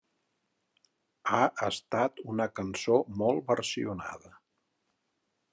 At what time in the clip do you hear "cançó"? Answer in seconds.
2.61-2.97